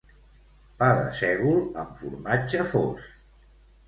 [0.77, 3.13] Pa de sègol amb formatge fos